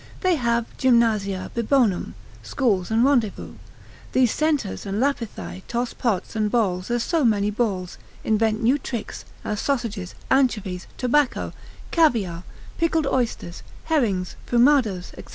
They 0.21 0.33
have 0.33 0.65
gymnasia 0.79 1.51
bibonum, 1.53 2.15
schools 2.41 2.89
and 2.89 3.05
rendezvous; 3.05 3.53
these 4.13 4.31
centaurs 4.33 4.83
and 4.87 4.99
Lapithae 4.99 5.61
toss 5.67 5.93
pots 5.93 6.35
and 6.35 6.49
bowls 6.49 6.89
as 6.89 7.03
so 7.03 7.23
many 7.23 7.51
balls; 7.51 7.99
invent 8.23 8.63
new 8.63 8.79
tricks, 8.79 9.25
as 9.45 9.59
sausages, 9.61 10.15
anchovies, 10.31 10.87
tobacco, 10.97 11.53
caviar, 11.91 12.41
pickled 12.79 13.05
oysters, 13.05 13.61
herrings, 13.83 14.35
fumados, 14.47 15.13
&c. 15.17 15.23